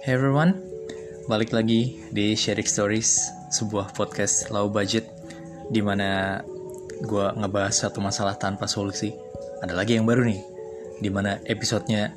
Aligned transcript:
Hey 0.00 0.16
everyone, 0.16 0.56
balik 1.28 1.52
lagi 1.52 2.00
di 2.08 2.32
Sharing 2.32 2.64
Stories, 2.64 3.20
sebuah 3.52 3.92
podcast 3.92 4.48
low 4.48 4.72
budget 4.72 5.04
di 5.68 5.84
mana 5.84 6.40
gue 7.04 7.26
ngebahas 7.36 7.84
satu 7.84 8.00
masalah 8.00 8.40
tanpa 8.40 8.64
solusi. 8.64 9.12
Ada 9.60 9.76
lagi 9.76 10.00
yang 10.00 10.08
baru 10.08 10.24
nih, 10.24 10.40
di 11.04 11.12
mana 11.12 11.36
episodenya 11.44 12.16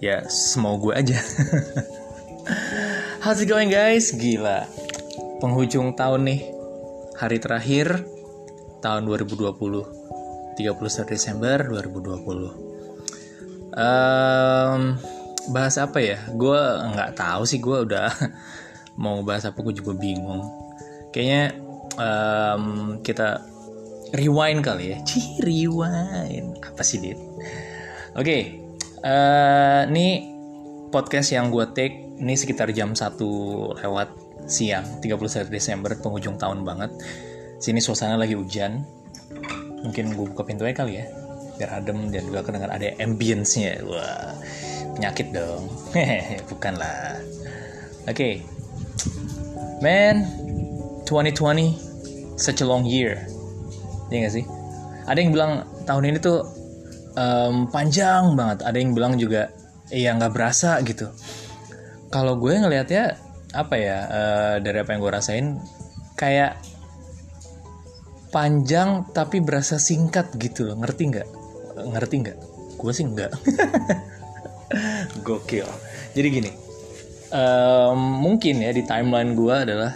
ya 0.00 0.24
semau 0.32 0.80
gue 0.80 0.96
aja. 0.96 1.20
How's 3.28 3.44
it 3.44 3.52
going 3.52 3.68
guys? 3.68 4.16
Gila, 4.16 4.64
penghujung 5.44 5.92
tahun 6.00 6.24
nih, 6.24 6.40
hari 7.20 7.36
terakhir 7.36 8.00
tahun 8.80 9.04
2020, 9.04 10.56
31 10.56 11.04
Desember 11.04 11.68
2020. 11.68 13.76
Um, 13.76 14.96
bahas 15.50 15.76
apa 15.76 15.98
ya? 16.00 16.18
Gue 16.32 16.58
nggak 16.94 17.18
tahu 17.18 17.42
sih. 17.44 17.58
Gue 17.58 17.84
udah 17.84 18.08
mau 19.02 19.20
bahas 19.26 19.44
apa. 19.44 19.58
Gue 19.60 19.74
juga 19.76 19.92
bingung. 19.98 20.46
Kayaknya 21.10 21.44
um, 21.98 22.64
kita 23.02 23.42
rewind 24.14 24.62
kali 24.62 24.94
ya. 24.94 24.98
Cih, 25.04 25.42
rewind. 25.42 26.62
Apa 26.62 26.82
sih 26.86 27.02
dit? 27.02 27.18
Oke, 28.18 28.26
okay. 28.26 28.42
uh, 29.06 29.86
ini 29.86 30.26
podcast 30.90 31.30
yang 31.30 31.54
gue 31.54 31.62
take 31.70 32.18
ini 32.18 32.34
sekitar 32.34 32.74
jam 32.74 32.90
1 32.90 33.14
lewat 33.78 34.08
siang 34.50 34.98
31 34.98 35.46
Desember 35.46 35.94
penghujung 35.94 36.34
tahun 36.34 36.66
banget. 36.66 36.90
Sini 37.62 37.78
suasana 37.78 38.18
lagi 38.18 38.34
hujan. 38.34 38.82
Mungkin 39.86 40.12
gue 40.18 40.26
buka 40.34 40.42
pintunya 40.44 40.74
kali 40.74 40.94
ya 41.00 41.06
biar 41.60 41.76
adem 41.76 42.08
dan 42.08 42.24
juga 42.24 42.40
kedengar 42.40 42.72
ada 42.72 42.88
ambience-nya. 42.96 43.84
Wah, 43.84 44.32
penyakit 45.00 45.32
dong. 45.32 45.64
Bukan 46.52 46.76
lah. 46.76 47.16
Oke. 48.04 48.12
Okay. 48.12 48.34
Man, 49.80 50.28
2020 51.08 52.36
such 52.36 52.60
a 52.60 52.68
long 52.68 52.84
year. 52.84 53.24
Iya 54.12 54.28
gak 54.28 54.34
sih? 54.36 54.44
Ada 55.08 55.24
yang 55.24 55.32
bilang 55.32 55.64
tahun 55.88 56.04
ini 56.12 56.18
tuh 56.20 56.44
um, 57.16 57.72
panjang 57.72 58.36
banget. 58.36 58.60
Ada 58.60 58.76
yang 58.76 58.92
bilang 58.92 59.16
juga 59.16 59.48
iya 59.88 60.12
nggak 60.12 60.36
berasa 60.36 60.76
gitu. 60.84 61.08
Kalau 62.12 62.36
gue 62.36 62.60
ngelihatnya 62.60 63.16
apa 63.56 63.74
ya 63.80 63.98
uh, 64.04 64.54
dari 64.60 64.84
apa 64.84 64.92
yang 64.92 65.00
gue 65.00 65.12
rasain 65.16 65.46
kayak 66.20 66.60
panjang 68.28 69.08
tapi 69.10 69.40
berasa 69.40 69.80
singkat 69.80 70.30
gitu 70.38 70.70
loh 70.70 70.78
ngerti 70.78 71.02
nggak 71.10 71.28
ngerti 71.82 72.14
nggak 72.22 72.38
gue 72.78 72.92
sih 72.94 73.10
nggak 73.10 73.32
gokil. 75.26 75.66
Jadi 76.14 76.28
gini 76.30 76.50
um, 77.34 77.98
mungkin 77.98 78.62
ya 78.62 78.70
di 78.74 78.82
timeline 78.84 79.34
gue 79.38 79.54
adalah 79.54 79.92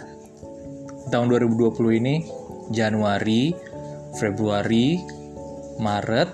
tahun 1.11 1.29
2020 1.29 2.01
ini 2.01 2.15
Januari 2.73 3.53
Februari 4.17 4.99
Maret 5.77 6.29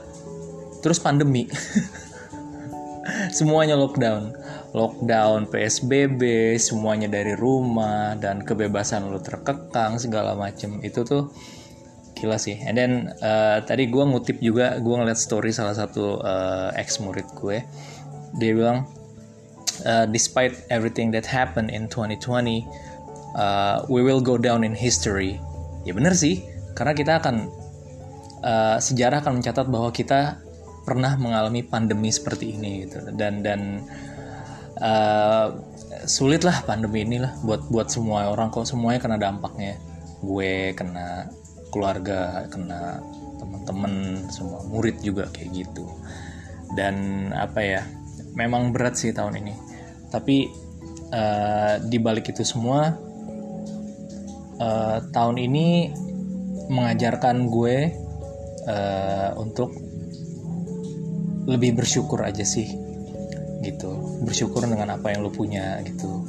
terus 0.85 1.01
pandemi. 1.01 1.49
Semuanya 3.37 3.75
lockdown. 3.75 4.37
Lockdown 4.71 5.51
PSBB 5.51 6.55
semuanya 6.55 7.11
dari 7.11 7.35
rumah 7.35 8.15
dan 8.15 8.39
kebebasan 8.39 9.11
lo 9.11 9.19
terkekang 9.19 9.99
segala 9.99 10.31
macem. 10.31 10.79
Itu 10.79 11.03
tuh 11.03 11.27
gila 12.15 12.39
sih. 12.39 12.55
And 12.63 12.79
then 12.79 12.91
uh, 13.19 13.59
tadi 13.67 13.91
gue 13.91 13.99
ngutip 13.99 14.39
juga 14.39 14.79
gue 14.79 14.95
ngeliat 14.95 15.19
story 15.19 15.51
salah 15.51 15.75
satu 15.75 16.23
uh, 16.23 16.71
ex 16.79 17.03
murid 17.03 17.27
gue 17.35 17.59
dia 18.39 18.55
bilang 18.55 18.87
uh, 19.83 20.05
despite 20.07 20.55
everything 20.71 21.11
that 21.11 21.27
happened 21.27 21.71
in 21.73 21.89
2020 21.89 22.63
uh, 23.35 23.83
we 23.87 24.03
will 24.03 24.21
go 24.21 24.35
down 24.37 24.63
in 24.63 24.75
history. 24.75 25.39
Ya 25.87 25.95
bener 25.97 26.13
sih 26.13 26.45
karena 26.77 26.93
kita 26.93 27.13
akan 27.19 27.49
uh, 28.45 28.77
sejarah 28.77 29.23
akan 29.23 29.41
mencatat 29.41 29.67
bahwa 29.67 29.89
kita 29.91 30.39
pernah 30.81 31.13
mengalami 31.17 31.61
pandemi 31.65 32.09
seperti 32.09 32.57
ini 32.57 32.87
gitu. 32.87 33.01
Dan 33.13 33.45
dan 33.45 33.85
uh, 34.81 35.53
sulit 36.07 36.41
lah 36.41 36.63
pandemi 36.65 37.05
ini 37.05 37.21
lah 37.21 37.33
buat 37.45 37.67
buat 37.69 37.89
semua 37.89 38.29
orang 38.29 38.53
kok. 38.53 38.67
Semuanya 38.67 38.99
kena 39.01 39.17
dampaknya. 39.17 39.77
Gue 40.21 40.77
kena 40.77 41.29
keluarga 41.73 42.45
kena 42.51 43.01
teman-teman 43.41 44.25
semua 44.29 44.61
murid 44.69 45.01
juga 45.01 45.29
kayak 45.33 45.65
gitu. 45.65 45.85
Dan 46.77 47.27
apa 47.35 47.59
ya 47.59 47.81
memang 48.35 48.71
berat 48.71 48.97
sih 48.97 49.11
tahun 49.11 49.39
ini. 49.41 49.53
Tapi 50.11 50.47
uh, 51.11 51.75
di 51.83 51.97
balik 51.99 52.31
itu 52.31 52.43
semua 52.43 52.95
uh, 54.59 54.97
tahun 55.11 55.37
ini 55.39 55.91
mengajarkan 56.71 57.51
gue 57.51 57.77
uh, 58.67 59.29
untuk 59.39 59.75
lebih 61.49 61.81
bersyukur 61.81 62.21
aja 62.23 62.45
sih 62.45 62.67
gitu. 63.61 64.21
Bersyukur 64.23 64.65
dengan 64.67 64.95
apa 64.95 65.11
yang 65.11 65.25
lo 65.25 65.31
punya 65.31 65.79
gitu. 65.83 66.23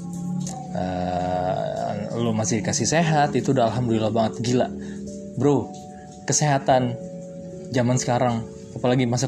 Uh, 0.72 2.16
lo 2.16 2.32
masih 2.32 2.64
dikasih 2.64 2.88
sehat 2.88 3.36
itu 3.36 3.52
udah 3.52 3.70
alhamdulillah 3.70 4.12
banget. 4.12 4.40
Gila. 4.40 4.68
Bro 5.36 5.82
kesehatan 6.22 6.94
zaman 7.74 7.98
sekarang 7.98 8.46
apalagi 8.76 9.08
masa 9.08 9.26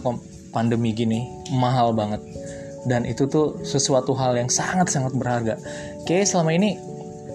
pandemi 0.55 0.95
gini 0.95 1.27
mahal 1.51 1.91
banget 1.97 2.23
dan 2.85 3.09
itu 3.09 3.27
tuh 3.27 3.61
sesuatu 3.65 4.13
hal 4.17 4.37
yang 4.37 4.49
sangat 4.53 4.93
sangat 4.93 5.13
berharga. 5.17 5.57
Kayak 6.05 6.29
selama 6.29 6.51
ini 6.53 6.77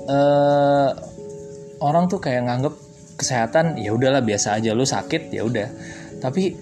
uh, 0.07 0.89
orang 1.81 2.09
tuh 2.09 2.21
kayak 2.21 2.45
nganggep 2.45 2.75
kesehatan 3.19 3.75
ya 3.81 3.91
udahlah 3.91 4.23
biasa 4.23 4.55
aja 4.55 4.71
lu 4.71 4.85
sakit 4.85 5.33
ya 5.33 5.43
udah. 5.43 5.67
Tapi 6.21 6.55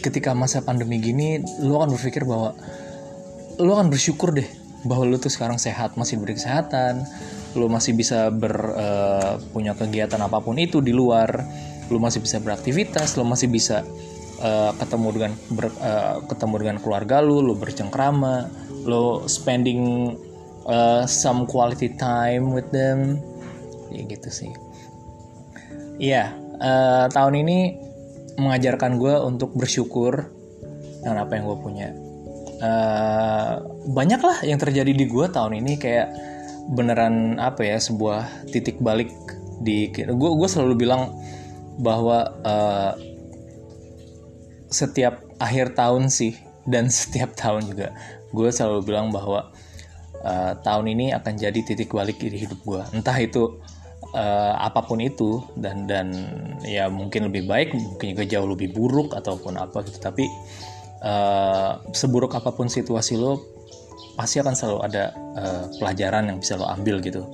ketika 0.00 0.36
masa 0.36 0.62
pandemi 0.62 1.00
gini 1.00 1.40
lu 1.64 1.74
akan 1.80 1.96
berpikir 1.96 2.22
bahwa 2.28 2.54
lu 3.56 3.72
akan 3.72 3.88
bersyukur 3.88 4.36
deh 4.36 4.46
bahwa 4.84 5.08
lu 5.08 5.16
tuh 5.18 5.32
sekarang 5.32 5.58
sehat 5.58 5.96
masih 5.98 6.20
diberi 6.20 6.36
kesehatan 6.38 7.02
lu 7.56 7.72
masih 7.72 7.96
bisa 7.96 8.28
ber 8.28 8.54
uh, 8.76 9.40
punya 9.50 9.72
kegiatan 9.72 10.20
apa 10.20 10.44
pun 10.44 10.60
itu 10.60 10.84
di 10.84 10.92
luar 10.92 11.42
lu 11.88 11.98
masih 11.98 12.20
bisa 12.20 12.38
beraktivitas 12.38 13.16
lu 13.16 13.24
masih 13.24 13.48
bisa 13.48 13.82
uh, 14.40 14.72
ketemu 14.76 15.08
dengan 15.14 15.32
ber, 15.52 15.66
uh, 15.80 16.16
ketemu 16.26 16.54
dengan 16.62 16.76
keluarga 16.80 17.16
lu 17.24 17.40
lu 17.44 17.54
bercengkrama 17.56 18.48
lu 18.86 19.26
spending 19.26 20.14
uh, 20.68 21.04
some 21.08 21.44
quality 21.48 21.90
time 21.98 22.54
with 22.54 22.68
them. 22.70 23.18
Ya 23.90 24.02
gitu 24.06 24.28
sih. 24.30 24.50
Iya 25.96 26.12
yeah, 26.12 26.28
uh, 26.60 27.06
tahun 27.10 27.42
ini 27.46 27.58
mengajarkan 28.36 29.00
gue 29.00 29.14
untuk 29.24 29.56
bersyukur 29.56 30.28
dengan 31.00 31.24
apa 31.24 31.32
yang 31.38 31.44
gue 31.48 31.58
punya. 31.58 31.88
Uh, 32.56 33.60
banyak 33.92 34.20
lah 34.20 34.40
yang 34.44 34.56
terjadi 34.56 34.92
di 34.96 35.04
gue 35.04 35.26
tahun 35.28 35.60
ini 35.60 35.76
kayak 35.76 36.08
beneran 36.72 37.36
apa 37.36 37.62
ya 37.62 37.78
sebuah 37.78 38.48
titik 38.50 38.80
balik 38.80 39.12
di 39.60 39.92
gue 39.92 40.10
gue 40.12 40.48
selalu 40.48 40.74
bilang 40.88 41.14
bahwa 41.80 42.32
uh, 42.42 42.92
setiap 44.76 45.24
akhir 45.40 45.72
tahun 45.72 46.12
sih 46.12 46.36
dan 46.68 46.92
setiap 46.92 47.32
tahun 47.32 47.72
juga. 47.72 47.96
Gue 48.36 48.52
selalu 48.52 48.84
bilang 48.84 49.08
bahwa 49.08 49.48
uh, 50.20 50.52
tahun 50.60 50.92
ini 50.92 51.16
akan 51.16 51.40
jadi 51.40 51.60
titik 51.64 51.96
balik 51.96 52.20
di 52.20 52.36
hidup 52.36 52.60
gue. 52.60 52.82
Entah 52.92 53.16
itu 53.16 53.56
uh, 54.12 54.54
apa 54.60 54.84
pun 54.84 55.00
itu 55.00 55.40
dan 55.56 55.88
dan 55.88 56.12
ya 56.60 56.92
mungkin 56.92 57.32
lebih 57.32 57.48
baik 57.48 57.72
mungkin 57.72 58.12
juga 58.12 58.24
jauh 58.28 58.48
lebih 58.52 58.76
buruk 58.76 59.16
ataupun 59.16 59.56
apa 59.56 59.80
gitu. 59.88 59.96
Tapi 59.96 60.28
uh, 61.00 61.80
seburuk 61.96 62.36
apa 62.36 62.52
pun 62.52 62.68
situasi 62.68 63.16
lo 63.16 63.40
pasti 64.16 64.40
akan 64.40 64.52
selalu 64.52 64.78
ada 64.84 65.04
uh, 65.36 65.64
pelajaran 65.80 66.28
yang 66.28 66.38
bisa 66.42 66.60
lo 66.60 66.68
ambil 66.68 67.00
gitu. 67.00 67.24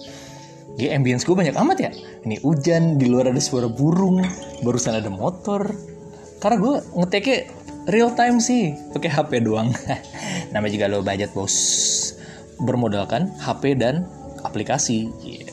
G 0.73 0.89
ambience 0.89 1.29
gue 1.29 1.37
banyak 1.37 1.53
amat 1.53 1.79
ya. 1.85 1.91
Ini 2.23 2.41
hujan 2.41 2.97
di 2.97 3.11
luar 3.11 3.29
ada 3.29 3.43
suara 3.43 3.69
burung 3.69 4.25
barusan 4.65 4.97
ada 4.97 5.13
motor 5.13 5.69
karena 6.43 6.59
gue 6.59 6.75
ngeteknya 6.99 7.39
real 7.87 8.11
time 8.19 8.43
sih. 8.43 8.75
Pakai 8.91 9.11
HP 9.15 9.47
doang. 9.47 9.71
Nama 10.53 10.67
juga 10.67 10.91
lo 10.91 11.07
budget 11.07 11.31
bos. 11.31 11.55
Bermodalkan 12.59 13.31
HP 13.39 13.79
dan 13.79 14.11
aplikasi. 14.43 15.07
Yeah. 15.23 15.47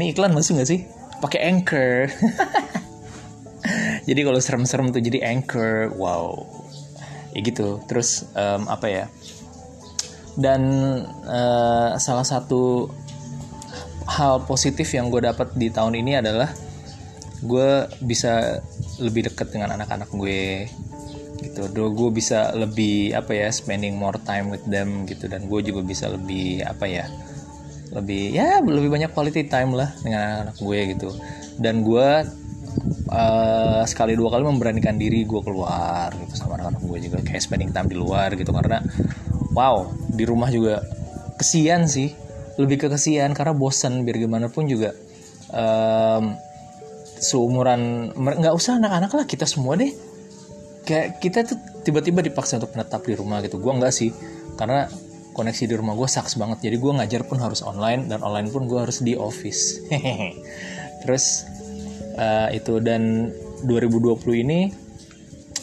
ini 0.00 0.16
iklan 0.16 0.32
masuk 0.32 0.56
nggak 0.56 0.70
sih? 0.72 0.80
Pakai 1.20 1.44
anchor. 1.44 2.08
Jadi 4.08 4.20
kalau 4.24 4.40
serem-serem 4.40 4.88
tuh 4.88 5.04
jadi 5.04 5.20
anchor. 5.28 5.92
Wow. 5.92 6.48
Ya 7.36 7.44
gitu. 7.44 7.84
Terus 7.84 8.24
um, 8.32 8.64
apa 8.70 8.86
ya? 8.88 9.04
Dan 10.38 10.62
uh, 11.28 11.98
salah 12.00 12.24
satu 12.24 12.88
hal 14.08 14.48
positif 14.48 14.88
yang 14.96 15.12
gue 15.12 15.20
dapat 15.20 15.52
di 15.52 15.68
tahun 15.68 16.00
ini 16.00 16.24
adalah 16.24 16.48
gue 17.44 17.70
bisa 18.00 18.64
lebih 18.98 19.30
dekat 19.30 19.54
dengan 19.54 19.74
anak-anak 19.78 20.10
gue 20.10 20.66
gitu. 21.42 21.70
Do 21.70 21.94
gue 21.94 22.10
bisa 22.10 22.50
lebih 22.54 23.14
apa 23.14 23.34
ya 23.34 23.48
spending 23.50 23.94
more 23.94 24.18
time 24.26 24.50
with 24.50 24.64
them 24.66 25.06
gitu. 25.06 25.30
Dan 25.30 25.46
gue 25.46 25.60
juga 25.62 25.80
bisa 25.86 26.10
lebih 26.10 26.62
apa 26.66 26.86
ya 26.86 27.06
lebih 27.88 28.36
ya 28.36 28.60
lebih 28.60 28.92
banyak 28.92 29.10
quality 29.16 29.48
time 29.48 29.72
lah 29.72 29.88
dengan 30.04 30.20
anak, 30.20 30.34
-anak 30.52 30.56
gue 30.60 30.78
gitu. 30.94 31.08
Dan 31.58 31.82
gue 31.86 32.08
uh, 33.10 33.82
sekali 33.86 34.12
dua 34.18 34.28
kali 34.34 34.42
memberanikan 34.44 34.98
diri 34.98 35.24
gue 35.24 35.40
keluar 35.40 36.12
gitu 36.14 36.34
sama 36.34 36.58
anak-anak 36.58 36.82
gue 36.82 36.98
juga. 37.10 37.18
Kayak 37.22 37.42
spending 37.46 37.70
time 37.70 37.88
di 37.88 37.96
luar 37.96 38.34
gitu. 38.34 38.50
Karena 38.50 38.82
wow 39.54 39.88
di 40.10 40.24
rumah 40.26 40.50
juga 40.50 40.82
kesian 41.38 41.86
sih. 41.86 42.10
Lebih 42.58 42.76
ke 42.82 42.86
kesian 42.90 43.38
karena 43.38 43.54
bosan 43.54 44.02
biar 44.02 44.18
gimana 44.18 44.50
pun 44.50 44.66
juga 44.66 44.90
um, 45.54 46.34
seumuran 47.20 48.12
nggak 48.14 48.54
usah 48.54 48.78
anak-anak 48.78 49.12
lah 49.14 49.24
kita 49.26 49.44
semua 49.44 49.76
deh. 49.76 49.92
Kayak 50.88 51.20
kita 51.20 51.44
tuh 51.44 51.58
tiba-tiba 51.84 52.24
dipaksa 52.24 52.56
untuk 52.56 52.72
menetap 52.72 53.04
di 53.04 53.14
rumah 53.14 53.44
gitu. 53.44 53.60
Gue 53.60 53.72
nggak 53.76 53.92
sih 53.92 54.10
karena 54.56 54.88
koneksi 55.36 55.64
di 55.70 55.74
rumah 55.78 55.94
gue 55.94 56.08
saks 56.08 56.34
banget. 56.40 56.64
Jadi 56.66 56.76
gue 56.80 56.92
ngajar 56.98 57.22
pun 57.28 57.38
harus 57.38 57.62
online 57.62 58.10
dan 58.10 58.24
online 58.24 58.48
pun 58.50 58.66
gue 58.66 58.78
harus 58.80 59.04
di 59.04 59.14
office. 59.14 59.78
Terus 61.04 61.46
uh, 62.18 62.48
itu 62.50 62.82
dan 62.82 63.30
2020 63.66 64.44
ini 64.46 64.60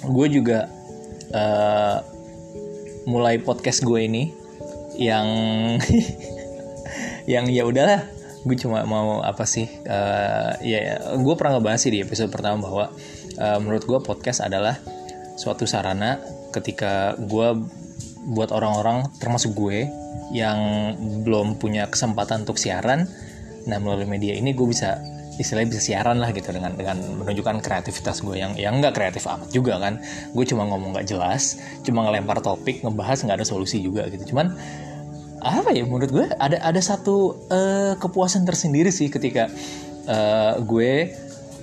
gue 0.05 0.27
juga 0.29 0.69
uh, 1.33 1.97
mulai 3.05 3.37
podcast 3.41 3.83
gue 3.83 3.99
ini 4.01 4.33
yang 4.95 5.27
yang 7.33 7.45
ya 7.49 7.65
udahlah 7.65 8.14
gue 8.45 8.55
cuma 8.61 8.85
mau 8.85 9.25
apa 9.25 9.43
sih 9.49 9.65
uh, 9.89 10.53
ya 10.61 11.01
gue 11.17 11.33
pernah 11.33 11.57
ngebahas 11.57 11.81
sih 11.81 11.91
di 11.91 11.99
episode 12.05 12.29
pertama 12.29 12.61
bahwa 12.61 12.85
uh, 13.41 13.57
menurut 13.57 13.83
gue 13.89 13.99
podcast 14.05 14.45
adalah 14.45 14.77
suatu 15.35 15.65
sarana 15.65 16.21
ketika 16.53 17.17
gue 17.17 17.57
buat 18.31 18.53
orang-orang 18.53 19.09
termasuk 19.17 19.57
gue 19.57 19.89
yang 20.29 20.93
belum 21.25 21.57
punya 21.57 21.89
kesempatan 21.89 22.45
untuk 22.45 22.61
siaran 22.61 23.09
nah 23.65 23.81
melalui 23.81 24.05
media 24.05 24.37
ini 24.37 24.53
gue 24.53 24.67
bisa 24.69 25.01
istilahnya 25.35 25.75
bisa 25.75 25.81
siaran 25.83 26.17
lah 26.19 26.31
gitu 26.31 26.47
dengan 26.55 26.75
dengan 26.79 26.95
menunjukkan 26.95 27.59
kreativitas 27.59 28.23
gue 28.23 28.39
yang 28.39 28.55
yang 28.55 28.79
nggak 28.79 28.95
kreatif 28.95 29.27
amat 29.27 29.51
juga 29.51 29.75
kan. 29.79 29.99
Gue 30.31 30.47
cuma 30.47 30.63
ngomong 30.63 30.95
nggak 30.95 31.07
jelas 31.11 31.59
cuma 31.83 32.07
ngelempar 32.07 32.39
topik 32.39 32.83
ngebahas 32.83 33.19
nggak 33.27 33.43
ada 33.43 33.47
solusi 33.47 33.83
juga 33.83 34.07
gitu. 34.07 34.31
Cuman 34.31 34.55
apa 35.45 35.69
ya 35.77 35.85
menurut 35.85 36.09
gue 36.09 36.25
ada 36.41 36.57
ada 36.57 36.81
satu 36.81 37.45
uh, 37.53 37.93
kepuasan 38.01 38.49
tersendiri 38.49 38.89
sih 38.89 39.13
ketika 39.13 39.45
uh, 40.09 40.57
gue 40.65 41.13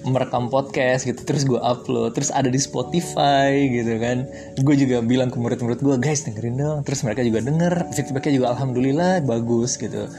merekam 0.02 0.50
podcast 0.50 1.06
gitu 1.06 1.22
terus 1.22 1.46
gue 1.46 1.58
upload 1.58 2.14
terus 2.14 2.34
ada 2.34 2.50
di 2.50 2.58
Spotify 2.58 3.70
gitu 3.70 3.98
kan. 4.02 4.26
Gue 4.58 4.74
juga 4.74 4.98
bilang 5.02 5.30
ke 5.30 5.38
murid-murid 5.38 5.78
gue 5.78 5.96
guys 6.02 6.26
dengerin 6.26 6.58
dong. 6.58 6.78
Terus 6.82 7.06
mereka 7.06 7.22
juga 7.22 7.38
denger 7.42 7.74
feedbacknya 7.94 8.32
juga 8.42 8.46
alhamdulillah 8.54 9.22
bagus 9.22 9.78
gitu. 9.78 10.10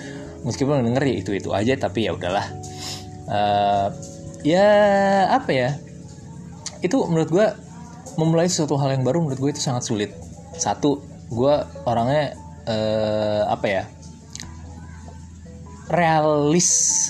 Meskipun 0.43 0.83
denger 0.87 1.03
ya 1.03 1.15
itu 1.19 1.31
itu 1.35 1.49
aja 1.51 1.73
tapi 1.75 2.07
ya 2.07 2.15
udahlah. 2.15 2.47
Uh, 3.27 3.87
ya 4.43 4.67
apa 5.31 5.51
ya 5.51 5.69
itu 6.83 6.99
menurut 7.07 7.31
gue 7.31 7.47
memulai 8.19 8.51
sesuatu 8.51 8.75
hal 8.75 8.99
yang 8.99 9.03
baru 9.07 9.23
menurut 9.23 9.39
gue 9.39 9.51
itu 9.55 9.61
sangat 9.63 9.83
sulit. 9.83 10.11
Satu 10.55 11.03
gue 11.27 11.55
orangnya 11.83 12.39
uh, 12.67 13.41
apa 13.49 13.67
ya? 13.67 13.83
Realis 15.91 16.69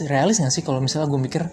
realis 0.10 0.42
nggak 0.42 0.54
sih 0.54 0.64
kalau 0.66 0.82
misalnya 0.82 1.08
gue 1.08 1.22
mikir 1.22 1.44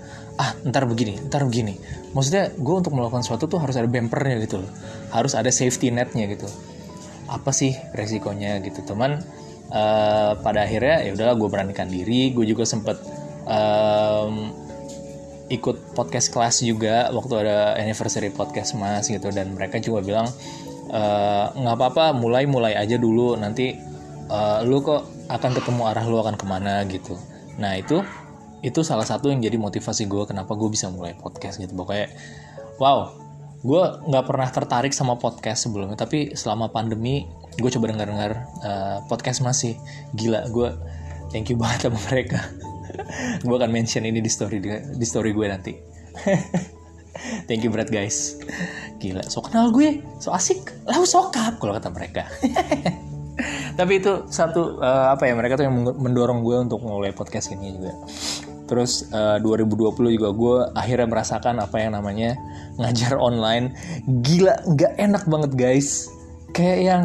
ah 0.41 0.57
ntar 0.65 0.89
begini 0.89 1.21
ntar 1.29 1.45
begini. 1.45 1.77
Maksudnya 2.17 2.51
gue 2.57 2.75
untuk 2.75 2.97
melakukan 2.97 3.23
sesuatu 3.23 3.47
tuh 3.47 3.61
harus 3.61 3.77
ada 3.77 3.87
bumpernya 3.87 4.41
gitu 4.43 4.65
loh. 4.65 4.71
Harus 5.13 5.37
ada 5.37 5.53
safety 5.53 5.93
netnya 5.93 6.27
gitu. 6.33 6.49
Apa 7.29 7.53
sih 7.55 7.77
resikonya 7.95 8.59
gitu? 8.65 8.83
Teman 8.83 9.21
uh, 9.71 10.33
pada 10.41 10.67
akhirnya 10.67 11.07
ya 11.07 11.15
udahlah 11.15 11.37
gue 11.39 11.49
beranikan 11.53 11.87
diri. 11.87 12.33
Gue 12.35 12.49
juga 12.49 12.65
sempet 12.67 12.99
um, 13.47 14.51
ikut 15.51 15.95
podcast 15.99 16.31
kelas 16.31 16.63
juga 16.63 17.11
waktu 17.11 17.47
ada 17.47 17.77
anniversary 17.77 18.33
podcast 18.33 18.75
mas 18.75 19.07
gitu. 19.07 19.31
Dan 19.31 19.55
mereka 19.55 19.79
juga 19.79 20.03
bilang 20.03 20.27
nggak 21.55 21.75
uh, 21.75 21.79
apa-apa 21.79 22.11
mulai 22.15 22.45
mulai 22.51 22.75
aja 22.75 22.99
dulu. 22.99 23.39
Nanti 23.39 23.79
uh, 24.31 24.63
lu 24.67 24.83
kok 24.83 25.07
akan 25.31 25.51
ketemu 25.55 25.83
arah 25.87 26.05
lu 26.07 26.19
akan 26.19 26.35
ke 26.35 26.47
mana 26.47 26.83
gitu. 26.91 27.15
Nah 27.63 27.79
itu 27.79 28.03
itu 28.61 28.85
salah 28.85 29.07
satu 29.09 29.33
yang 29.33 29.41
jadi 29.41 29.57
motivasi 29.57 30.05
gue 30.05 30.29
kenapa 30.29 30.53
gue 30.59 30.69
bisa 30.69 30.91
mulai 30.91 31.15
podcast 31.15 31.63
gitu. 31.63 31.73
Pokoknya 31.79 32.11
wow 32.83 33.15
gue 33.61 33.83
nggak 34.09 34.25
pernah 34.25 34.49
tertarik 34.51 34.91
sama 34.91 35.15
podcast 35.15 35.71
sebelumnya. 35.71 35.95
Tapi 35.95 36.35
selama 36.35 36.75
pandemi 36.75 37.31
gue 37.55 37.71
coba 37.71 37.95
dengar 37.95 38.11
dengar 38.11 38.33
uh, 38.67 38.99
podcast 39.07 39.47
masih. 39.47 39.79
Gila 40.19 40.51
gue 40.51 40.69
thank 41.31 41.47
you 41.47 41.57
banget 41.63 41.87
sama 41.87 41.99
mereka. 42.11 42.43
Gue 43.47 43.55
akan 43.55 43.71
mention 43.71 44.03
ini 44.03 44.19
di 44.19 44.31
story 44.31 44.59
di 44.91 45.07
story 45.07 45.31
gue 45.31 45.47
nanti. 45.47 45.75
Thank 47.21 47.67
you 47.67 47.71
berat 47.71 47.93
guys 47.93 48.39
gila 49.01 49.25
so 49.27 49.41
kenal 49.41 49.73
gue 49.73 50.05
so 50.21 50.31
asik. 50.31 50.61
Lau 50.85 51.09
sokap. 51.09 51.57
Kalau 51.57 51.73
kata 51.73 51.89
mereka. 51.89 52.29
Tapi 53.79 53.93
itu 53.97 54.29
satu 54.29 54.77
uh, 54.77 55.17
apa 55.17 55.25
ya 55.25 55.33
mereka 55.33 55.57
tuh 55.57 55.65
yang 55.65 55.81
mendorong 55.97 56.45
gue 56.45 56.57
untuk 56.69 56.85
mulai 56.85 57.17
podcast 57.17 57.49
ini 57.57 57.81
juga. 57.81 57.97
Terus 58.69 59.09
uh, 59.11 59.41
2020 59.43 60.21
juga 60.21 60.29
gue 60.31 60.57
akhirnya 60.77 61.09
merasakan 61.09 61.59
apa 61.65 61.77
yang 61.81 61.97
namanya 61.97 62.37
ngajar 62.77 63.17
online. 63.17 63.73
Gila 64.07 64.55
nggak 64.77 64.93
enak 65.01 65.25
banget 65.25 65.53
guys. 65.57 66.07
Kayak 66.53 66.79
yang 66.85 67.03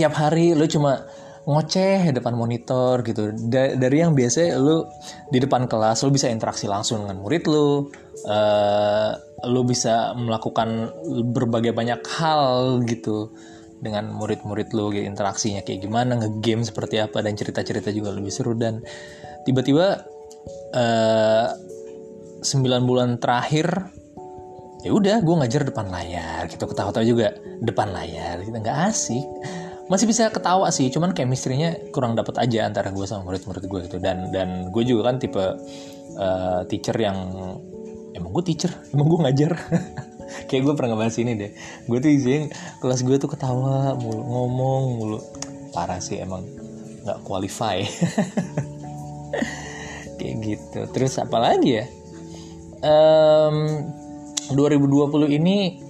tiap 0.00 0.16
hari 0.16 0.56
lo 0.56 0.64
cuma 0.64 1.04
ngoceh 1.50 2.14
depan 2.14 2.38
monitor 2.38 3.02
gitu. 3.02 3.34
Da 3.50 3.74
dari 3.74 4.06
yang 4.06 4.14
biasa 4.14 4.54
lu 4.54 4.86
di 5.34 5.42
depan 5.42 5.66
kelas 5.66 6.06
lu 6.06 6.14
bisa 6.14 6.30
interaksi 6.30 6.70
langsung 6.70 7.02
dengan 7.02 7.18
murid 7.18 7.50
lu 7.50 7.90
uh, 8.30 9.10
lu 9.50 9.66
bisa 9.66 10.14
melakukan 10.14 10.94
berbagai 11.34 11.74
banyak 11.74 11.98
hal 12.06 12.78
gitu 12.86 13.34
dengan 13.80 14.12
murid-murid 14.12 14.76
lu 14.76 14.92
gitu, 14.92 15.08
interaksinya 15.08 15.64
kayak 15.64 15.88
gimana 15.88 16.20
ngegame 16.20 16.62
seperti 16.62 17.00
apa 17.00 17.24
dan 17.24 17.34
cerita-cerita 17.34 17.90
juga 17.90 18.12
lebih 18.12 18.30
seru. 18.30 18.52
Dan 18.54 18.84
tiba-tiba 19.48 20.04
uh, 20.76 21.48
eh, 21.50 22.44
9 22.44 22.88
bulan 22.88 23.16
terakhir 23.16 23.90
ya 24.80 24.92
udah 24.96 25.20
gue 25.24 25.34
ngajar 25.34 25.64
depan 25.64 25.88
layar 25.88 26.46
gitu. 26.52 26.68
Ketawa-tawa 26.68 27.04
juga 27.08 27.32
depan 27.64 27.90
layar? 27.90 28.44
Gitu. 28.44 28.52
Nggak 28.52 28.78
asik 28.92 29.26
masih 29.90 30.06
bisa 30.06 30.30
ketawa 30.30 30.70
sih 30.70 30.86
cuman 30.86 31.10
chemistry-nya 31.10 31.90
kurang 31.90 32.14
dapat 32.14 32.38
aja 32.38 32.70
antara 32.70 32.94
gue 32.94 33.02
sama 33.10 33.26
murid-murid 33.26 33.66
gue 33.66 33.80
gitu. 33.90 33.98
Dan 33.98 34.30
dan 34.30 34.70
gue 34.70 34.86
juga 34.86 35.10
kan 35.10 35.18
tipe 35.18 35.42
uh, 36.14 36.62
teacher 36.70 36.94
yang 36.94 37.18
emang 38.14 38.30
gue 38.30 38.44
teacher 38.46 38.70
emang 38.94 39.10
gue 39.10 39.20
ngajar. 39.26 39.52
Kayak 40.46 40.62
gue 40.62 40.74
pernah 40.78 40.94
ngebahas 40.94 41.16
ini 41.18 41.32
deh. 41.34 41.50
Gue 41.90 41.98
tuh 41.98 42.14
izin 42.14 42.54
kelas 42.78 43.02
gue 43.02 43.18
tuh 43.18 43.26
ketawa 43.26 43.98
mulu 43.98 44.22
ngomong 44.22 44.82
mulu. 45.02 45.18
Parah 45.74 45.98
sih 45.98 46.22
emang 46.22 46.46
nggak 47.02 47.26
qualify. 47.26 47.82
Kayak 50.22 50.34
gitu. 50.46 50.80
Terus 50.94 51.18
apa 51.18 51.34
lagi 51.42 51.82
ya? 51.82 51.84
Um, 52.80 53.90
2020 54.54 55.34
ini 55.34 55.82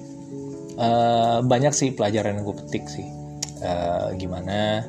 uh, 0.80 1.44
banyak 1.44 1.76
sih 1.76 1.92
pelajaran 1.92 2.40
yang 2.40 2.48
gue 2.48 2.56
petik 2.64 2.88
sih 2.88 3.19
uh, 3.60 4.08
gimana? 4.16 4.84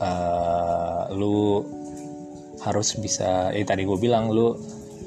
Uh, 0.00 1.12
lu 1.12 1.60
harus 2.60 2.96
bisa 3.00 3.52
eh 3.56 3.64
tadi 3.64 3.88
gue 3.88 3.98
bilang 4.00 4.28
lu 4.32 4.56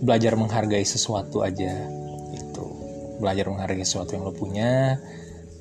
belajar 0.01 0.33
menghargai 0.33 0.86
sesuatu 0.86 1.45
aja 1.45 1.86
itu 2.33 2.65
belajar 3.22 3.50
menghargai 3.50 3.86
sesuatu 3.86 4.17
yang 4.17 4.25
lu 4.25 4.33
punya 4.33 4.98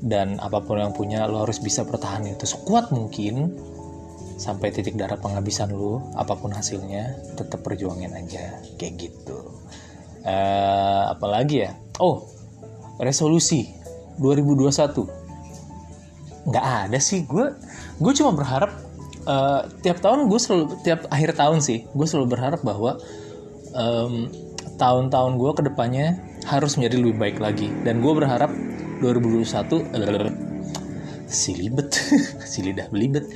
dan 0.03 0.41
apa 0.41 0.65
pun 0.65 0.81
yang 0.81 0.97
punya 0.97 1.29
lo 1.29 1.45
harus 1.45 1.61
bisa 1.61 1.85
bertahan 1.85 2.27
itu 2.27 2.49
sekuat 2.49 2.91
mungkin 2.91 3.55
sampai 4.41 4.75
titik 4.75 4.99
darah 4.99 5.21
penghabisan 5.21 5.71
lu 5.71 6.01
apa 6.19 6.35
pun 6.35 6.51
hasilnya 6.51 7.15
tetap 7.39 7.63
perjuangin 7.63 8.11
aja 8.11 8.59
kayak 8.81 8.99
gitu. 8.99 9.39
Uh, 10.25 11.13
apalagi 11.13 11.69
ya? 11.69 11.73
Oh 12.03 12.27
resolusi 12.99 13.69
2021 14.19 15.22
nggak 16.47 16.67
ada 16.89 16.99
sih. 16.99 17.25
Gue 17.27 17.55
gue 17.99 18.13
cuma 18.19 18.35
berharap 18.35 18.71
uh, 19.27 19.69
tiap 19.83 20.03
tahun 20.03 20.27
gue 20.27 20.41
selalu 20.41 20.65
tiap 20.83 21.07
akhir 21.11 21.39
tahun 21.39 21.63
sih 21.63 21.87
gue 21.91 22.07
selalu 22.07 22.35
berharap 22.35 22.61
bahwa 22.67 22.99
um, 23.75 24.31
tahun-tahun 24.79 25.33
gue 25.39 25.53
ke 25.55 25.63
depannya 25.71 26.07
harus 26.47 26.75
menjadi 26.75 26.97
lebih 26.99 27.17
baik 27.19 27.39
lagi. 27.39 27.69
Dan 27.87 28.03
gue 28.03 28.13
berharap 28.15 28.51
2021 29.03 29.47
uh, 29.95 30.31
silibet 31.31 31.91
silidah 32.53 32.91
belibet. 32.91 33.27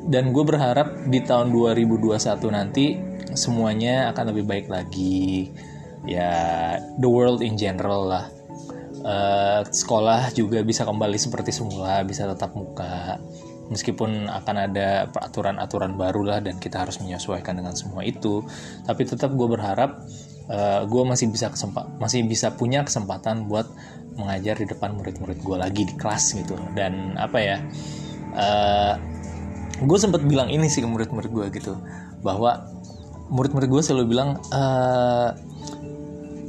Dan 0.00 0.32
gue 0.32 0.42
berharap 0.42 1.06
di 1.12 1.20
tahun 1.20 1.52
2021 1.52 2.16
nanti 2.50 2.96
semuanya 3.36 4.10
akan 4.10 4.34
lebih 4.34 4.44
baik 4.48 4.66
lagi. 4.66 5.52
Ya 6.08 6.32
the 6.96 7.06
world 7.06 7.44
in 7.44 7.60
general 7.60 8.08
lah 8.08 8.39
uh, 9.04 9.60
sekolah 9.66 10.32
juga 10.32 10.64
bisa 10.64 10.84
kembali 10.88 11.18
seperti 11.18 11.52
semula 11.52 12.04
bisa 12.04 12.26
tetap 12.28 12.52
muka. 12.56 13.20
Meskipun 13.70 14.26
akan 14.26 14.56
ada 14.66 15.06
peraturan-aturan 15.14 15.94
baru 15.94 16.26
lah 16.26 16.38
dan 16.42 16.58
kita 16.58 16.82
harus 16.82 16.98
menyesuaikan 16.98 17.54
dengan 17.54 17.70
semua 17.78 18.02
itu. 18.02 18.42
Tapi 18.82 19.06
tetap 19.06 19.30
gue 19.30 19.46
berharap 19.46 20.02
uh, 20.50 20.82
gue 20.90 21.02
masih 21.06 21.30
bisa 21.30 21.54
kesempat 21.54 21.86
masih 22.02 22.26
bisa 22.26 22.50
punya 22.50 22.82
kesempatan 22.82 23.46
buat 23.46 23.70
mengajar 24.18 24.58
di 24.58 24.66
depan 24.66 24.98
murid-murid 24.98 25.38
gue 25.38 25.56
lagi 25.56 25.86
di 25.86 25.94
kelas 25.94 26.34
gitu. 26.34 26.58
Dan 26.74 27.14
apa 27.14 27.38
ya 27.38 27.62
uh, 28.34 28.94
gue 29.80 29.98
sempat 30.02 30.26
bilang 30.26 30.50
ini 30.50 30.66
sih 30.66 30.82
ke 30.82 30.88
murid-murid 30.90 31.30
gue 31.30 31.46
gitu 31.62 31.78
bahwa 32.26 32.66
murid-murid 33.30 33.70
gue 33.70 33.82
selalu 33.86 34.18
bilang 34.18 34.34
uh, 34.50 35.30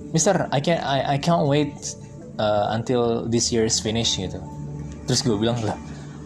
Mister 0.10 0.50
I 0.50 0.60
can't 0.60 0.82
I, 0.82 1.16
I 1.16 1.18
can't 1.22 1.46
wait 1.46 2.01
uh, 2.42 2.74
until 2.74 3.30
this 3.30 3.54
year 3.54 3.70
is 3.70 3.78
finished 3.78 4.18
gitu. 4.18 4.42
Terus 5.06 5.22
gue 5.22 5.38
bilang 5.38 5.62
lah 5.62 5.78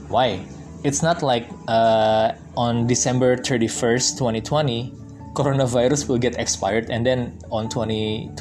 why? 0.08 0.40
It's 0.86 1.02
not 1.02 1.26
like 1.26 1.50
uh, 1.68 2.38
on 2.56 2.88
December 2.88 3.36
31st 3.36 4.22
2020 4.22 4.94
coronavirus 5.36 6.08
will 6.08 6.22
get 6.22 6.40
expired 6.40 6.88
and 6.88 7.04
then 7.04 7.36
on 7.52 7.68
2021 7.68 8.38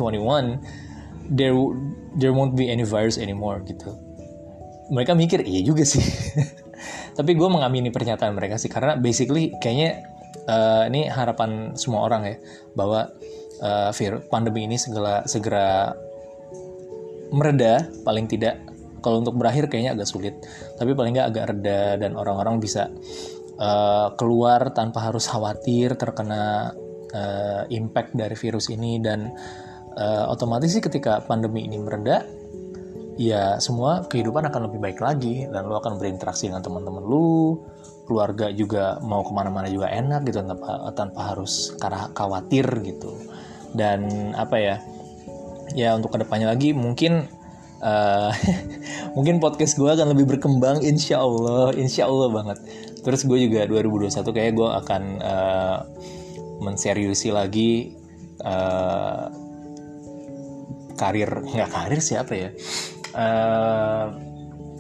there 1.35 1.57
there 2.15 2.31
won't 2.37 2.55
be 2.55 2.71
any 2.71 2.87
virus 2.87 3.19
anymore 3.19 3.65
gitu. 3.67 3.97
Mereka 4.93 5.17
mikir 5.17 5.41
iya 5.43 5.65
juga 5.65 5.83
sih. 5.89 6.05
Tapi 7.19 7.33
gue 7.33 7.49
mengamini 7.49 7.89
pernyataan 7.89 8.37
mereka 8.37 8.61
sih 8.61 8.69
karena 8.69 9.01
basically 9.01 9.57
kayaknya 9.59 10.05
uh, 10.45 10.85
ini 10.87 11.09
harapan 11.09 11.73
semua 11.75 12.05
orang 12.05 12.29
ya 12.29 12.37
bahwa 12.77 13.09
uh, 13.65 13.91
pandemi 14.29 14.69
ini 14.69 14.77
segera 14.77 15.25
segera 15.25 15.97
mereda 17.35 17.85
paling 18.07 18.31
tidak. 18.31 18.63
Kalau 19.05 19.21
untuk 19.21 19.37
berakhir 19.37 19.69
kayaknya 19.69 19.93
agak 19.93 20.09
sulit. 20.09 20.35
Tapi 20.81 20.97
paling 20.97 21.13
nggak 21.13 21.29
agak 21.29 21.45
reda 21.53 22.01
dan 22.01 22.17
orang-orang 22.17 22.57
bisa 22.57 22.89
uh, 23.61 24.17
keluar 24.17 24.73
tanpa 24.73 25.13
harus 25.13 25.29
khawatir 25.29 25.99
terkena 26.01 26.73
uh, 27.13 27.63
impact 27.69 28.17
dari 28.17 28.33
virus 28.33 28.73
ini 28.73 28.97
dan 29.05 29.29
uh, 29.99 30.25
otomatis 30.33 30.73
sih 30.73 30.81
ketika 30.81 31.21
pandemi 31.29 31.69
ini 31.69 31.77
mereda 31.77 32.25
ya 33.15 33.63
semua 33.63 34.03
kehidupan 34.11 34.51
akan 34.51 34.71
lebih 34.71 34.81
baik 34.83 34.99
lagi 34.99 35.47
dan 35.47 35.71
lo 35.71 35.79
akan 35.79 35.99
berinteraksi 35.99 36.51
dengan 36.51 36.63
teman-teman 36.63 37.05
lu. 37.05 37.63
Keluarga 38.05 38.53
juga 38.53 39.01
mau 39.01 39.25
ke 39.25 39.33
mana-mana 39.33 39.65
juga 39.65 39.89
enak 39.89 40.29
gitu 40.29 40.45
tanpa 40.45 40.93
tanpa 40.93 41.21
harus 41.33 41.73
khawatir 42.13 42.67
gitu. 42.85 43.17
Dan 43.73 44.33
apa 44.37 44.57
ya 44.61 44.77
ya 45.75 45.93
untuk 45.99 46.15
ke 46.15 46.23
depannya 46.23 46.49
lagi 46.55 46.71
mungkin 46.71 47.27
uh, 47.83 48.31
mungkin 49.17 49.43
podcast 49.43 49.77
gue 49.77 49.91
akan 49.91 50.17
lebih 50.17 50.37
berkembang 50.37 50.81
insya 50.81 51.21
Allah. 51.21 51.75
Insya 51.75 52.09
Allah 52.09 52.31
banget. 52.33 52.59
Terus 53.05 53.27
gue 53.29 53.39
juga 53.51 53.69
2021 53.69 54.25
kayak 54.25 54.53
gue 54.57 54.69
akan 54.81 55.03
uh, 55.21 55.79
menseriusi 56.65 57.29
lagi 57.35 57.93
uh, 58.41 59.29
karir 60.97 61.45
nggak 61.45 61.71
karir 61.71 62.01
siapa 62.01 62.33
ya? 62.33 62.51
Uh, 63.15 64.07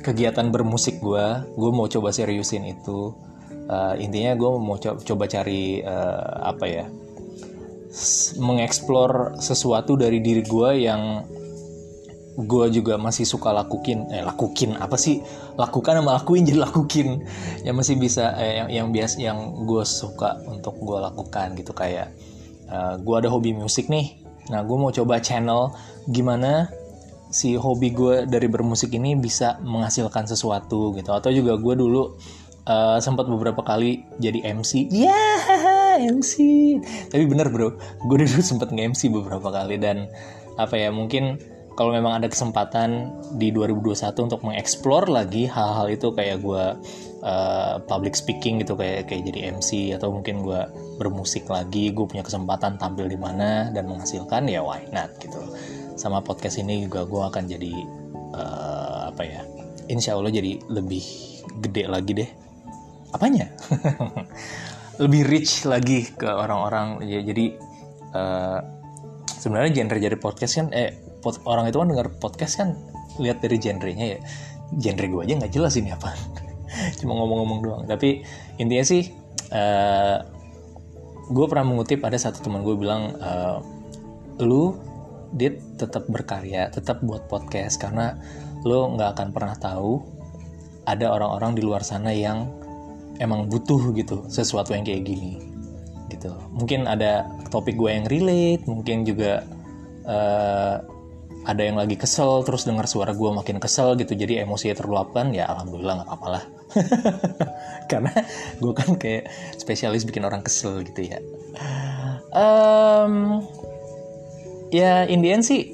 kegiatan 0.00 0.48
bermusik 0.50 0.98
gue 1.02 1.26
gue 1.52 1.70
mau 1.74 1.90
coba 1.90 2.14
seriusin 2.14 2.64
itu. 2.64 3.12
Uh, 3.64 3.96
intinya 3.96 4.36
gue 4.36 4.50
mau 4.60 4.76
co 4.76 5.00
coba 5.00 5.24
cari 5.24 5.80
uh, 5.80 6.52
apa 6.52 6.64
ya 6.68 6.84
mengeksplor 8.42 9.38
sesuatu 9.38 9.94
dari 9.94 10.18
diri 10.18 10.42
gue 10.42 10.70
yang 10.82 11.22
gue 12.34 12.66
juga 12.74 12.98
masih 12.98 13.22
suka 13.22 13.54
lakuin 13.54 14.10
eh 14.10 14.26
lakuin 14.26 14.74
apa 14.74 14.98
sih? 14.98 15.22
Lakukan 15.54 16.02
sama 16.02 16.18
lakuin 16.18 16.42
jadi 16.42 16.66
lakuin 16.66 17.22
yang 17.62 17.78
masih 17.78 17.94
bisa 17.94 18.34
eh, 18.42 18.58
yang 18.58 18.68
yang 18.70 18.86
bias 18.90 19.14
yang 19.22 19.62
gue 19.62 19.86
suka 19.86 20.42
untuk 20.50 20.74
gue 20.82 20.98
lakukan 20.98 21.54
gitu. 21.54 21.70
Kayak 21.70 22.10
uh, 22.66 22.74
eh, 22.74 22.94
gue 22.98 23.14
ada 23.14 23.30
hobi 23.30 23.54
musik 23.54 23.86
nih. 23.86 24.18
Nah 24.50 24.66
gue 24.66 24.76
mau 24.76 24.90
coba 24.90 25.22
channel 25.22 25.70
gimana 26.10 26.68
si 27.30 27.54
hobi 27.54 27.94
gue 27.94 28.26
dari 28.26 28.50
bermusik 28.50 28.90
ini 28.98 29.14
bisa 29.14 29.62
menghasilkan 29.62 30.26
sesuatu 30.26 30.90
gitu. 30.98 31.14
Atau 31.14 31.30
juga 31.30 31.54
gue 31.54 31.74
dulu 31.78 32.18
uh, 32.68 32.98
sempat 32.98 33.30
beberapa 33.30 33.62
kali 33.62 34.04
jadi 34.18 34.42
MC 34.56 34.90
ya 34.90 35.08
yeah, 35.12 35.73
MC 35.98 36.34
tapi 37.10 37.24
bener 37.30 37.48
bro. 37.50 37.74
Gue 38.10 38.16
dulu 38.22 38.40
sempat 38.42 38.70
nge-MC 38.74 39.10
beberapa 39.12 39.48
kali 39.50 39.78
dan 39.78 40.10
apa 40.54 40.78
ya 40.78 40.90
mungkin 40.94 41.38
kalau 41.74 41.90
memang 41.90 42.22
ada 42.22 42.30
kesempatan 42.30 43.10
di 43.34 43.50
2021 43.50 44.30
untuk 44.30 44.40
mengeksplor 44.46 45.10
lagi 45.10 45.50
hal-hal 45.50 45.90
itu 45.90 46.14
kayak 46.14 46.38
gue 46.46 46.64
uh, 47.26 47.74
public 47.90 48.14
speaking 48.14 48.62
gitu 48.62 48.78
kayak 48.78 49.10
kayak 49.10 49.26
jadi 49.26 49.58
MC 49.58 49.90
atau 49.98 50.14
mungkin 50.14 50.46
gue 50.46 50.62
bermusik 51.02 51.50
lagi 51.50 51.90
gue 51.90 52.06
punya 52.06 52.22
kesempatan 52.22 52.78
tampil 52.78 53.10
di 53.10 53.18
mana 53.18 53.74
dan 53.74 53.90
menghasilkan 53.90 54.46
ya 54.46 54.62
why 54.62 54.86
not 54.94 55.10
gitu. 55.18 55.38
Sama 55.98 56.22
podcast 56.22 56.62
ini 56.62 56.86
juga 56.86 57.02
gue 57.06 57.22
akan 57.22 57.44
jadi 57.50 57.74
uh, 58.34 59.10
apa 59.10 59.22
ya 59.26 59.42
insya 59.90 60.14
Allah 60.14 60.30
jadi 60.30 60.62
lebih 60.70 61.02
gede 61.58 61.90
lagi 61.90 62.12
deh. 62.14 62.30
Apanya 63.14 63.46
lebih 64.98 65.26
rich 65.26 65.66
lagi 65.66 66.06
ke 66.14 66.26
orang-orang. 66.26 67.02
Ya 67.06 67.20
jadi 67.24 67.54
uh, 68.14 68.60
sebenarnya 69.26 69.82
genre 69.82 69.98
jadi 69.98 70.16
podcast 70.18 70.52
kan 70.60 70.68
eh 70.70 70.94
pod, 71.22 71.42
orang 71.48 71.70
itu 71.70 71.80
kan 71.82 71.88
dengar 71.90 72.08
podcast 72.22 72.54
kan 72.60 72.78
lihat 73.18 73.42
dari 73.42 73.58
genrenya 73.58 74.06
ya. 74.16 74.20
Genre 74.74 75.06
gue 75.06 75.20
aja 75.22 75.34
nggak 75.38 75.52
jelas 75.54 75.74
ini 75.78 75.90
apa. 75.94 76.14
Cuma 76.98 77.18
ngomong-ngomong 77.18 77.60
doang. 77.62 77.84
Tapi 77.86 78.22
intinya 78.58 78.84
sih 78.86 79.10
uh, 79.50 79.58
eh, 79.58 80.18
gue 81.30 81.46
pernah 81.48 81.66
mengutip 81.66 82.04
ada 82.04 82.18
satu 82.20 82.44
teman 82.44 82.60
gue 82.62 82.76
bilang 82.76 83.16
uh, 83.18 83.58
lu 84.42 84.76
dit 85.34 85.58
tetap 85.80 86.06
berkarya 86.06 86.70
tetap 86.70 87.02
buat 87.02 87.26
podcast 87.26 87.82
karena 87.82 88.14
lu 88.62 88.94
nggak 88.94 89.18
akan 89.18 89.28
pernah 89.34 89.56
tahu 89.58 89.98
ada 90.84 91.10
orang-orang 91.10 91.56
di 91.58 91.62
luar 91.64 91.82
sana 91.82 92.12
yang 92.12 92.46
emang 93.22 93.46
butuh 93.46 93.94
gitu 93.94 94.26
sesuatu 94.26 94.74
yang 94.74 94.82
kayak 94.86 95.06
gini 95.06 95.38
gitu. 96.10 96.30
Mungkin 96.54 96.86
ada 96.86 97.26
topik 97.50 97.78
gue 97.78 97.90
yang 97.90 98.06
relate 98.06 98.64
mungkin 98.66 99.06
juga 99.06 99.44
uh, 100.06 100.82
ada 101.44 101.62
yang 101.62 101.76
lagi 101.76 102.00
kesel 102.00 102.40
terus 102.48 102.64
dengar 102.64 102.88
suara 102.88 103.12
gue 103.12 103.30
makin 103.30 103.60
kesel 103.60 104.00
gitu 104.00 104.16
jadi 104.16 104.48
emosinya 104.48 104.80
terluapkan 104.80 105.28
ya 105.36 105.44
alhamdulillah 105.52 106.02
nggak 106.02 106.08
apa-apa 106.08 106.28
lah. 106.40 106.44
Karena 107.90 108.12
gue 108.58 108.72
kan 108.72 108.96
kayak 108.96 109.28
spesialis 109.60 110.08
bikin 110.08 110.24
orang 110.24 110.40
kesel 110.40 110.80
gitu 110.82 111.04
ya. 111.04 111.20
Um, 112.34 113.44
ya 114.74 115.06
Indian 115.06 115.44
sih 115.44 115.70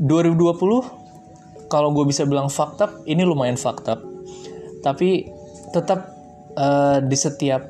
2020 0.00 1.68
kalau 1.68 1.90
gue 1.92 2.04
bisa 2.06 2.22
bilang 2.24 2.46
fucked 2.46 2.80
up 2.80 3.02
ini 3.04 3.26
lumayan 3.26 3.58
fucked 3.58 3.90
up. 3.90 4.00
Tapi 4.86 5.26
tetap 5.74 6.15
uh, 6.56 6.98
di 7.04 7.16
setiap 7.16 7.68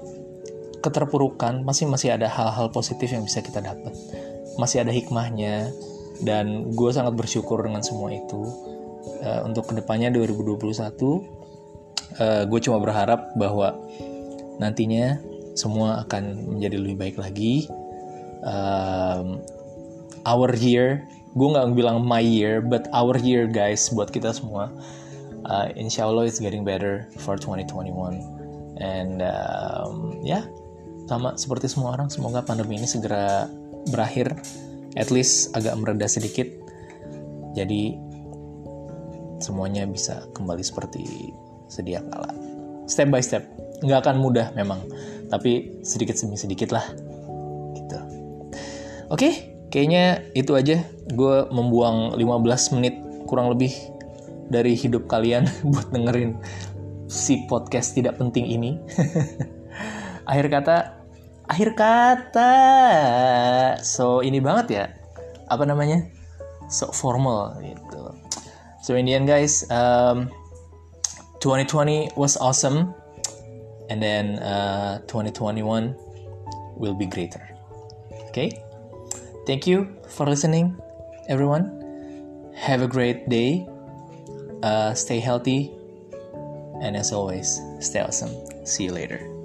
keterpurukan 0.81 1.67
masih 1.67 1.91
masih 1.91 2.15
ada 2.15 2.31
hal-hal 2.31 2.71
positif 2.71 3.11
yang 3.11 3.27
bisa 3.27 3.43
kita 3.43 3.59
dapat. 3.59 3.93
Masih 4.57 4.87
ada 4.87 4.95
hikmahnya. 4.95 5.75
Dan 6.17 6.73
gue 6.73 6.91
sangat 6.97 7.13
bersyukur 7.13 7.61
dengan 7.61 7.85
semua 7.85 8.09
itu. 8.15 8.43
Uh, 9.21 9.47
untuk 9.47 9.71
ke 9.71 9.79
depannya 9.79 10.11
2021 10.11 10.59
uh, 12.19 12.43
gue 12.47 12.61
cuma 12.63 12.79
berharap 12.83 13.33
bahwa 13.39 13.75
nantinya 14.59 15.19
semua 15.55 16.03
akan 16.05 16.57
menjadi 16.59 16.77
lebih 16.83 16.97
baik 16.99 17.17
lagi. 17.23 17.71
Um, 18.43 19.41
our 20.27 20.53
year 20.59 21.07
gue 21.37 21.49
nggak 21.49 21.77
bilang 21.77 22.03
my 22.03 22.23
year 22.23 22.65
but 22.65 22.89
our 22.93 23.17
year 23.21 23.47
guys 23.47 23.89
buat 23.95 24.11
kita 24.11 24.35
semua. 24.35 24.73
Uh, 25.47 25.71
insya 25.79 26.11
Allah 26.11 26.27
it's 26.27 26.43
getting 26.43 26.67
better 26.67 27.07
for 27.23 27.39
2021 27.39 28.36
and 28.81 29.25
um, 29.25 30.21
ya 30.21 30.41
yeah, 30.41 30.45
sama 31.07 31.39
seperti 31.39 31.71
semua 31.71 31.95
orang 31.95 32.11
semoga 32.11 32.43
pandemi 32.43 32.77
ini 32.77 32.89
segera 32.89 33.47
berakhir. 33.91 34.37
At 34.97 35.13
least 35.13 35.53
agak 35.53 35.77
mereda 35.77 36.09
sedikit. 36.09 36.49
Jadi 37.53 37.97
semuanya 39.45 39.85
bisa 39.85 40.25
kembali 40.33 40.65
seperti 40.65 41.33
sedia 41.69 42.01
kala. 42.01 42.33
Step 42.89 43.13
by 43.13 43.21
step. 43.21 43.45
Nggak 43.85 44.09
akan 44.09 44.17
mudah 44.25 44.57
memang 44.57 44.81
tapi 45.29 45.83
sedikit 45.85 46.17
demi 46.17 46.41
sedikit 46.41 46.73
lah. 46.73 46.85
Gitu. 47.77 47.97
Oke 47.97 48.09
okay, 49.13 49.33
kayaknya 49.69 50.25
itu 50.33 50.57
aja. 50.57 50.81
Gue 51.13 51.45
membuang 51.53 52.17
15 52.17 52.77
menit 52.81 52.97
kurang 53.29 53.53
lebih 53.53 53.71
dari 54.49 54.73
hidup 54.79 55.11
kalian 55.11 55.45
buat 55.71 55.93
dengerin 55.93 56.41
si 57.07 57.47
podcast 57.47 57.95
tidak 57.95 58.19
penting 58.19 58.47
ini. 58.51 58.79
Akhir 60.31 60.51
kata 60.51 60.97
akhir 61.47 61.79
kata. 61.79 62.53
So 63.83 64.21
ini 64.23 64.43
banget 64.43 64.67
ya. 64.71 64.85
Apa 65.47 65.63
namanya? 65.63 66.11
So 66.67 66.91
formal 66.91 67.55
gitu. 67.63 68.11
So 68.83 68.95
in 68.95 69.07
the 69.07 69.15
end, 69.15 69.27
guys, 69.27 69.67
um, 69.71 70.31
2020 71.43 72.15
was 72.15 72.39
awesome, 72.39 72.95
and 73.91 74.03
then 74.03 74.39
uh, 74.43 75.03
2021 75.11 75.95
will 76.79 76.95
be 76.95 77.07
greater. 77.07 77.43
Okay, 78.31 78.63
thank 79.47 79.67
you 79.67 79.91
for 80.07 80.27
listening, 80.27 80.75
everyone. 81.27 81.71
Have 82.55 82.83
a 82.83 82.91
great 82.91 83.27
day. 83.27 83.67
Uh, 84.63 84.95
stay 84.95 85.19
healthy, 85.19 85.75
and 86.81 86.97
as 86.97 87.13
always, 87.13 87.61
stay 87.81 88.01
awesome. 88.01 88.35
See 88.65 88.85
you 88.85 88.93
later. 88.93 89.36